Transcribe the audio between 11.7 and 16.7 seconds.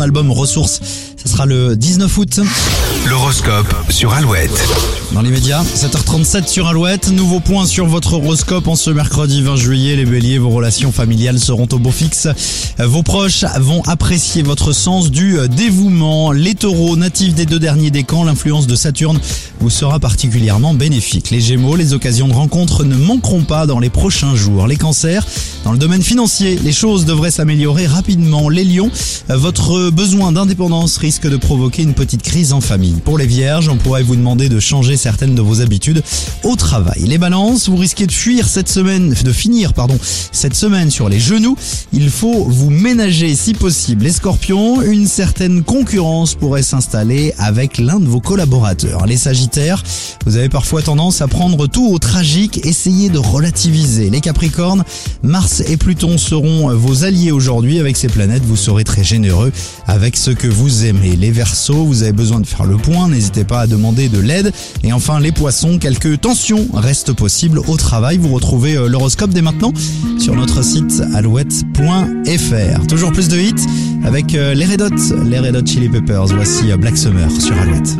au beau fixe. Vos proches vont apprécier votre sens du dévouement. Les